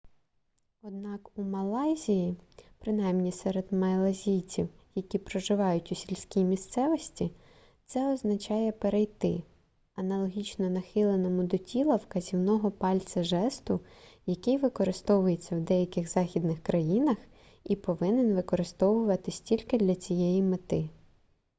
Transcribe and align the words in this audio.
однак 0.81 1.37
у 1.37 1.43
малайзії 1.43 2.35
принаймні 2.79 3.31
серед 3.31 3.71
малайців 3.73 4.69
які 4.95 5.17
проживають 5.17 5.91
у 5.91 5.95
сільській 5.95 6.43
місцевості 6.43 7.31
це 7.85 8.13
означає 8.13 8.71
перейти 8.71 9.43
аналогічно 9.95 10.69
нахиленому 10.69 11.43
до 11.43 11.57
тіла 11.57 11.95
вказівного 11.95 12.71
пальця 12.71 13.23
жесту 13.23 13.79
який 14.25 14.57
використовується 14.57 15.55
в 15.55 15.59
деяких 15.61 16.07
західних 16.09 16.63
країнах 16.63 17.17
і 17.63 17.75
повинен 17.75 18.33
використовуватися 18.35 19.43
тільки 19.43 19.77
для 19.77 19.95
цієї 19.95 20.43
мети 20.43 20.89